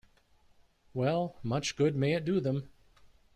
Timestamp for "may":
1.95-2.13